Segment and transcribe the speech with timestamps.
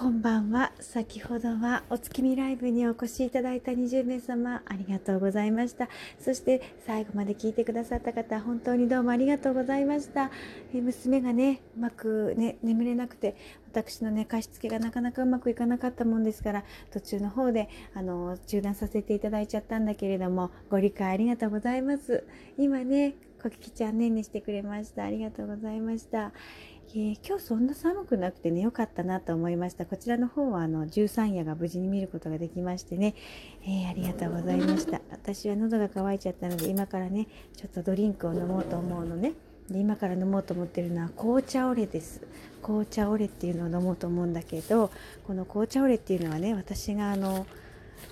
[0.00, 0.72] こんばんは。
[0.80, 5.90] 先ほどはお月見ライブにお越しいただいた20名様、ありがとうございました。
[6.18, 10.30] そして最後まで聞いてくださった方、本当にどうもありがとうございました。
[10.74, 13.36] え娘がね、うまくね、眠れなくて、
[13.70, 22.24] 私のね、貸し付けがなかなかうまくいかなかったもんですから、途中の方で、あの、中断させていただいちゃったんだけれども、ご理解ありがとうございます。
[22.56, 25.04] 今ね、こききちゃんねんねしてくれました。
[25.04, 26.32] ありがとうございました。
[26.92, 29.86] えー、今日そんな寒くなくてね良かったなと思いました。
[29.86, 33.14] こちらの方はあの13夜が無事に見ることができましてね、
[33.62, 35.00] えー、ありがとうございました。
[35.12, 39.34] 私は喉が渇いちゃったので今からねちょっとドリンクを飲もうと思うのね。
[39.70, 42.22] で今から飲もうと思ってるのは紅茶オレです。
[42.60, 44.90] 紅茶オレっていうのを飲もうと思うんだけど
[45.28, 47.46] この紅茶オレっていうのはね私があの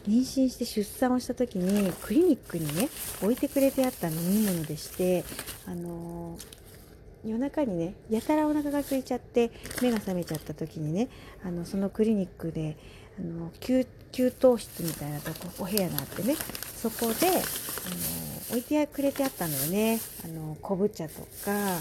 [0.07, 2.89] 妊娠して出産をした時にクリニックにね
[3.23, 5.25] 置いてくれてあった飲み物でして
[5.67, 6.68] あのー
[7.25, 9.51] 夜中にねやたらお腹が空いちゃって
[9.83, 11.09] 目が覚めちゃった時にね
[11.45, 12.77] あのそのクリニックで
[13.19, 16.37] あの給湯室みたいなとこお部屋があってね
[16.77, 17.41] そこであの
[18.51, 20.01] 置いてくれてあったのよね。
[20.25, 21.77] あの昆布茶とか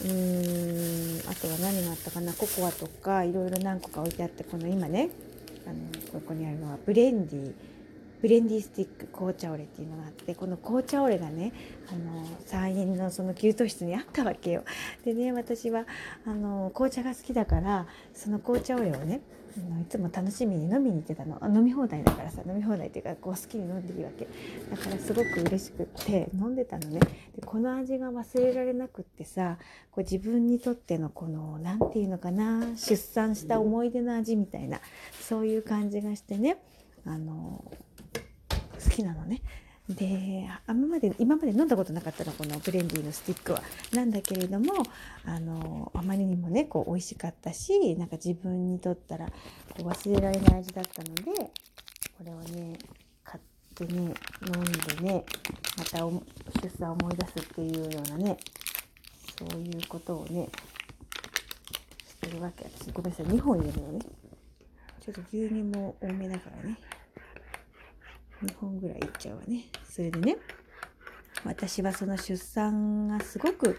[0.00, 5.10] うーんあとは何があったかなココアとかいろいろ何個か置いてあってこの今ね
[5.66, 5.76] あの
[6.12, 7.52] ここにあるのはブレンディー。
[8.22, 11.52] ブレンディスティック紅茶オレっていうのがあってこの紅茶オレがね
[11.90, 14.62] あの産院のその給湯室にあったわけよ。
[15.04, 15.86] でね私は
[16.24, 19.22] あの紅茶が好きだからその紅茶オレをね
[19.82, 21.38] いつも楽しみに飲みに行ってたの。
[21.52, 24.28] 飲み放題だからさ飲み放題っていうかこう好きに飲んでいいわけ。
[24.70, 27.00] だからすごく嬉しくって飲んでたのね。
[27.00, 29.58] でこの味が忘れられなくってさ
[29.90, 34.80] こう自分にとってのこの何て言うのかな出産した思い出の味みたいな
[35.20, 36.62] そういう感じがしてね。
[37.06, 37.64] あの
[38.84, 39.40] 好きなのね。
[39.88, 43.62] であまで今まで飲んだことなかったのこのブレンディーのスティックは。
[43.92, 44.72] なんだけれども
[45.24, 49.32] あのあまりにもねこう美味しかったしなんか自分にとったらこ
[49.80, 51.22] う忘れられない味だったので
[52.18, 52.78] これをね
[53.24, 55.24] 買ってね飲んでね
[55.76, 58.38] また出産を思い出すっていうようなね
[59.38, 60.48] そういうことをね
[62.08, 64.00] してるわけ私ごめんなさい2本入れるのね
[65.04, 66.78] ちょっと牛乳も多めだからね。
[68.44, 69.64] 2本ぐらいいっちゃうわね。
[69.88, 70.36] それでね
[71.44, 73.76] 私はその出産がすごく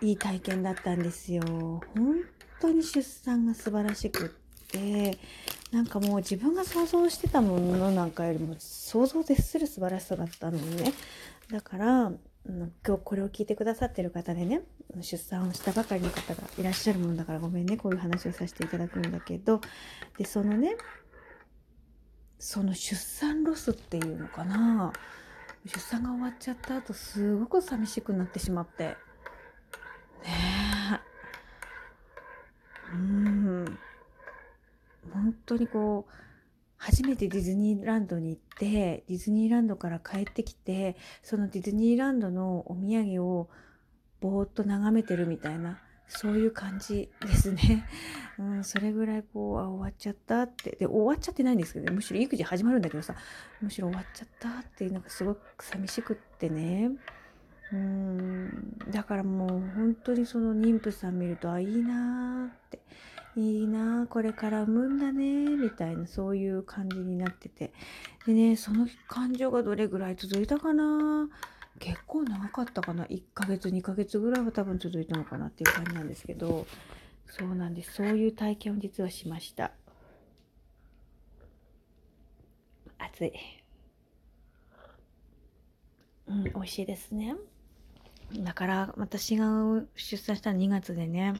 [0.00, 1.42] いい体験だったんですよ。
[1.44, 2.16] 本
[2.60, 4.28] 当に出産が素晴らしくっ
[4.68, 5.18] て
[5.70, 10.92] なんかもう自分が想像してたものなんかよりも想像絶する素晴らしさだったのね。
[11.48, 12.12] だから
[12.44, 14.62] 今日これを聞いてくださってる方でね
[15.00, 19.60] 出産をしたばかりの方がいらっしゃるもんだからごめんねこういう話をさせていただくんだけど
[20.18, 20.76] でそのね
[22.38, 24.92] その出産ロスっていうのかな
[25.64, 28.96] 出産が終わっちゃった後すごく寂しくなってしまってね
[30.24, 31.00] え
[32.94, 33.78] うん
[35.12, 36.12] 本当にこう
[36.82, 43.48] 初めてディズニーランドに行ってディズニーランドから帰ってきてそのディズニーランドのお土産を
[44.20, 45.78] ぼーっと眺めてるみたいな
[46.08, 47.86] そういう感じですね。
[48.38, 50.72] うん、それぐらいこう、あ、終わっちゃったって。
[50.72, 51.92] で、終わっちゃってないんですけどね。
[51.92, 53.14] むしろ育児始まるんだけどさ、
[53.62, 56.90] むしろ終わっちゃったっていう、なんかすごく寂しくってね。
[57.72, 62.80] うん、だからもう本当にその妊婦さん見ると、あ、いいなーって。
[63.34, 67.72] いいなこれから産むんだねみたいなそういう感じになってて。
[68.26, 71.28] でねその感情がどれぐらい続いたかな。
[71.78, 73.06] 結構長かったかな。
[73.06, 76.66] 1ヶ月2ヶ月ぐらいは多分続いたのかなっていう感じなんですけど。
[77.26, 77.94] そうなんです。
[77.94, 79.72] そういう体験を実はしました。
[82.98, 83.32] 暑い。
[86.28, 87.34] うん美味しいですね。
[88.38, 91.34] だから私が出産したの2月でね。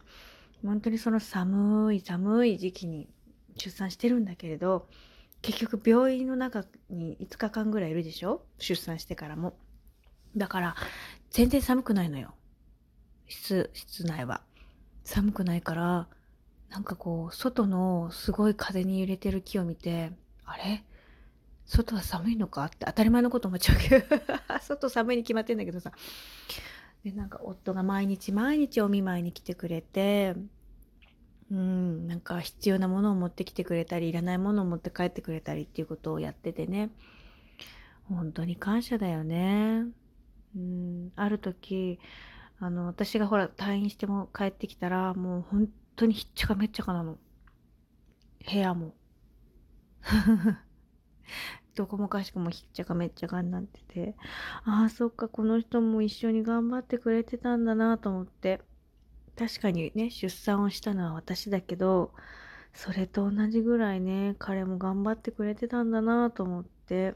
[0.65, 3.09] 本当にその寒い寒い時期に
[3.57, 4.89] 出産してるんだけれど
[5.43, 8.45] 結局病院の中に5日間ぐらいいるでしょ？
[8.59, 9.55] 出産してからも。
[10.37, 10.77] だから、
[11.31, 12.33] 全然寒くないのよ。
[13.27, 14.43] 室、室内は。
[15.05, 16.07] 寒くないから、
[16.71, 20.13] なんかこう、外のすごい風に揺れてる木を見て、
[20.45, 20.85] あれ？
[21.67, 22.65] 外は寒いのか？
[22.67, 24.07] って当たり前のこと思っちゃうけど
[24.63, 25.91] 外寒いに決まってんだけどさ。
[27.05, 30.35] で、なんか夫が毎日毎日お見舞いに来てくれて、
[31.51, 36.91] うん、なんか必要なものを持ってきてくれたり、いらないものを持って帰ってくれたりっていうことをやっててね。
[38.09, 39.85] 本当に感謝だよね。
[40.57, 41.99] うん、ある時、
[42.59, 47.19] あの、私がほら退院しても帰ってきたら、もう本当にひっちゃかめっちゃかなの。
[48.51, 48.95] 部屋も。
[51.75, 54.15] どこもかしくもひっちゃかめっちゃかになってて、
[54.65, 58.61] ああ、そっか、この人も一緒に頑張ってくれてたんだなと思って。
[59.37, 62.13] 確かにね、出産をしたのは私だけど、
[62.75, 67.15] それと同じぐらいね彼も頑張ってくれてたんだなと思って。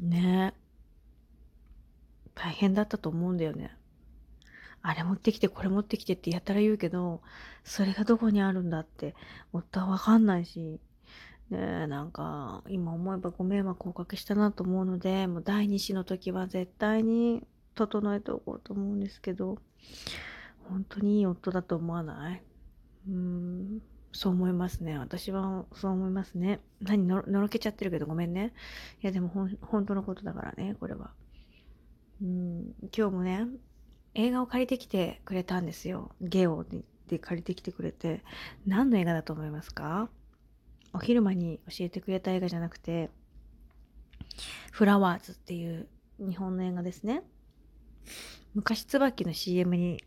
[0.00, 0.54] ね。
[2.34, 3.76] 大変だったと思うんだよね。
[4.82, 7.20] あれ持ってきてこれ持ってきてってやったら言うけど
[7.64, 9.16] それがどこにあるんだって
[9.52, 10.80] 夫は分かんないし。
[11.50, 17.42] ねえなんか今思えばご迷惑をおかけしたなと思うのでもう第2子の時は絶対に
[17.74, 19.58] 整えておこうと思うんですけど
[20.68, 22.42] 本当にいい夫だと思わない？
[23.08, 23.82] うん
[24.12, 24.98] そう思いますね。
[24.98, 26.60] 私はそう思いますね。
[26.80, 28.54] 何のろけちゃってるけどごめんね。
[29.02, 31.10] いやでもほん本当のことだからね、これは。
[32.22, 33.46] うん今日もね、
[34.14, 36.12] 映画を借りてきてくれたんですよ。
[36.22, 36.64] ゲオ
[37.08, 38.24] で借りてきてくれて。
[38.66, 40.08] 何の映画だと思いますか？
[40.96, 43.10] お昼間に教えてくれた映画じゃなくて、
[44.72, 45.88] フラワーズっていう
[46.18, 47.22] 日本の映画ですね。
[48.54, 50.02] 昔椿の CM に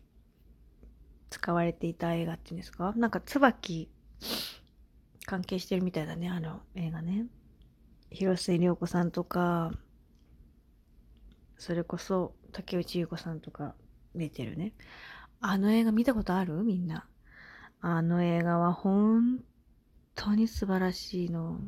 [1.30, 2.92] 使われていた映画っていうんですか？
[2.96, 3.88] なんか椿
[5.26, 7.26] 関係してるみたいだね、あの映画ね。
[8.10, 9.70] 広末涼子さんとか、
[11.56, 13.76] それこそ竹内優子さんとか
[14.16, 14.72] 出てるね。
[15.40, 16.54] あの映画見たことある？
[16.64, 17.06] みんな。
[17.80, 19.44] あの映画は本
[20.14, 21.60] 当に素晴らしいの。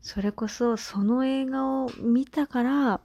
[0.00, 3.00] それこそその映画を見たから、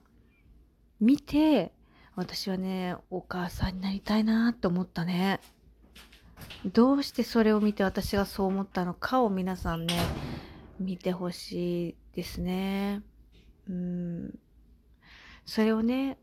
[0.99, 1.71] 見て、
[2.15, 5.39] 私はね、お母さんになりたいなって思ったね。
[6.65, 9.95] どうしてそれを見て私がそう思ったのかを皆さんね、
[10.79, 13.03] 見てほしいですね。
[13.69, 14.39] うん。
[15.45, 16.17] それをね、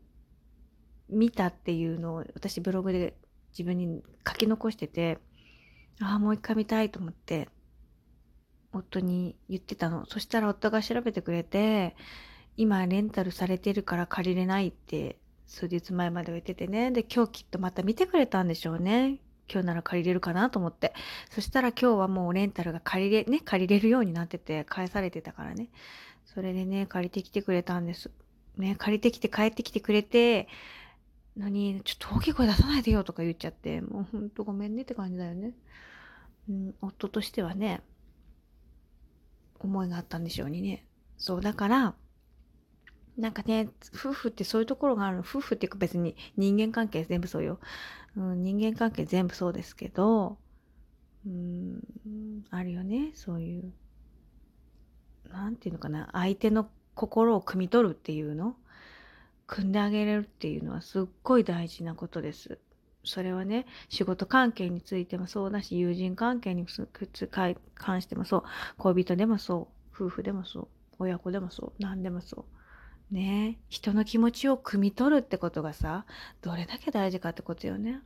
[1.09, 3.15] 見たっていうのを私ブログで
[3.51, 5.19] 自分に書き残してて、
[6.01, 7.47] ああ、もう一回見たいと思って、
[8.75, 10.05] 夫に言ってたの。
[10.05, 11.95] そしたら夫が調べてくれて、
[12.57, 15.17] 今レンタルされてるから借りれないって
[15.47, 16.91] 数日前まで言っててね。
[16.91, 19.19] で、今日きっとまた見てくれたんでしょうね。
[19.51, 20.93] 今日なら借りれるかなと思って。
[21.29, 25.69] そしたら今日はもうレンタルが借りれ、ね、借りれるようになってて、返されてたからね。
[26.25, 28.11] それでね、借りてきてくれたんです。
[28.57, 30.47] ね、借りてきて帰ってきてくれて、
[31.37, 35.51] のに、ちょっと大きい声出さないでよとか言っちゃって、もうほんとごめんねって感じだよね。
[36.49, 37.81] うん、夫としてはね、
[39.65, 40.85] 思いがあったんでしょうにね。
[41.17, 41.95] そう、だから、
[43.17, 45.21] なんかね、夫婦ってそういうところがあるの。
[45.21, 47.59] 夫婦っていうか別に人間関係全部そうよ。
[48.17, 50.37] うん、人間関係全部そうですけど、
[51.25, 51.81] うん、
[52.49, 53.73] あるよね、そういう。
[55.29, 58.55] なんていうのかな、相手の心を汲み取るっていうの
[59.47, 62.59] 組んであげれるっていうのはすっごい大事なことです。
[63.05, 66.65] それはね、仕事関係についてもそうだし、友人関係に
[67.75, 68.43] 関してもそう、
[68.77, 70.67] 恋人でもそう、夫婦でもそう、
[70.99, 72.55] 親子でもそう、何でもそう。
[73.11, 73.59] ね。
[73.69, 76.05] 人の気持ちを汲み取るってことがさ
[76.41, 78.01] どれだけ大事かってことよね。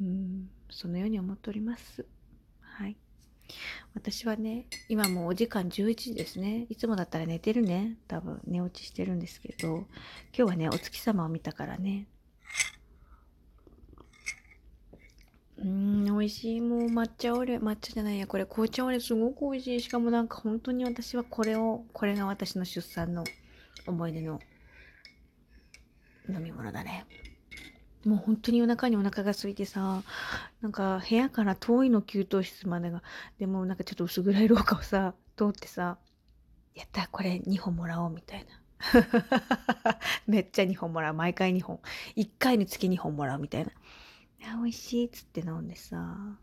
[0.00, 0.48] うん。
[0.70, 2.06] そのように思っております。
[2.60, 2.96] はい。
[3.94, 6.66] 私はね今もうお時間11時ですね。
[6.68, 7.96] いつもだったら寝てるね。
[8.06, 9.86] 多分寝落ちしてるんですけど今
[10.32, 12.06] 日はねお月様を見たからね。
[15.60, 16.60] うん、美味しい。
[16.60, 19.80] もう抹茶オレ、抹茶じゃないや、これ紅茶オレすごく美味しい。
[19.82, 23.24] しかもなんか本当に私はこれを、これが私の出産の
[23.86, 24.40] 思い出の
[26.28, 27.04] 飲み物だね。
[28.06, 30.02] もう本当に夜中にお腹が空いてさ、
[30.62, 33.02] なんか部屋から遠いの給湯室までが、
[33.38, 35.98] でもなんかちょっと薄暗い廊下をさ、通ってさ、
[36.74, 38.60] やったこれ2本もらおうみたいな。
[40.26, 41.14] めっちゃ2本もらう。
[41.14, 41.80] 毎回2本。
[42.16, 43.70] 1回につき2本もらうみたいな。
[44.44, 46.38] あ、美味しいっつって飲んでさ、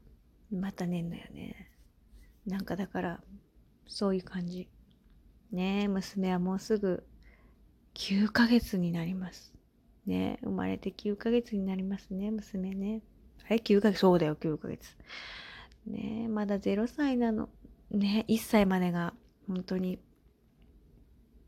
[0.51, 1.71] また寝んのよね。
[2.45, 3.23] なんかだから、
[3.87, 4.69] そういう感じ。
[5.51, 7.03] ねえ、娘はもうすぐ
[7.95, 9.53] 9ヶ月になります。
[10.05, 13.01] ね生まれて9ヶ月になりますね、娘ね。
[13.45, 14.95] あれ ?9 ヶ月そうだよ、9ヶ月。
[15.85, 17.49] ねまだ0歳なの。
[17.91, 19.13] ね1歳までが
[19.47, 19.99] 本当に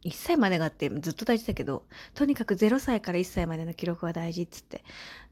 [0.04, 4.84] 1歳までがってずっと大事だけど、とにかく0歳から1歳までの記録は大事っつって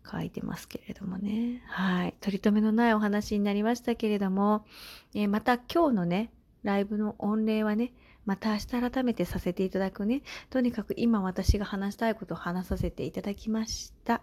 [0.09, 1.62] 書いてますけれどもね。
[1.67, 2.15] はい。
[2.19, 4.65] 取り留めのないお話になりましたけれども、
[5.13, 6.31] えー、また今日のね、
[6.63, 7.93] ライブの御礼はね、
[8.25, 10.21] また明日改めてさせていただくね。
[10.50, 14.21] とにかく今私が話したいことを話させていただきました。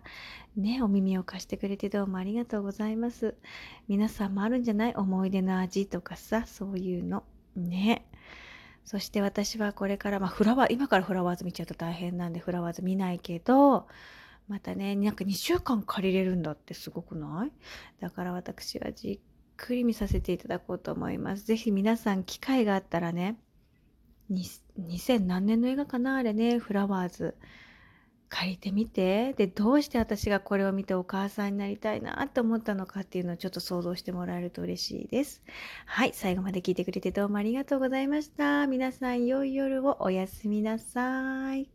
[0.58, 3.34] ね、お耳を貸してくれてどうもありがとうございます。
[3.88, 4.94] 皆さんもあるんじゃない？
[4.94, 7.24] 思い出の味とかさ、そういうの。
[7.56, 8.04] ね。
[8.84, 13.88] そして私はこれから、まあフラワー、今からフラワーズ見ちゃうと大変なんでフラワーズ見ないけど、
[14.46, 17.52] またね、なんか2週間借りれるんだってすごくない？
[18.00, 19.18] だから私はじっ
[19.56, 21.46] くり見させていただこうと思います。
[21.46, 23.38] ぜひ皆さん機会があったらね、
[24.30, 26.16] 2000何年の映画かな？
[26.16, 27.34] あれね、フラワーズ。
[28.34, 29.32] 借りてみて。
[29.34, 35.42] でどうして私がこれを見てお母さんになりたいなと思ったのかっていうのをちょっと想像してもらえると嬉しいです。
[35.86, 38.66] はい最後まで聞いてくれてどうもありがとうございました。
[38.66, 39.98] 皆さん良い夜を。
[40.00, 41.73] おやすみなさい。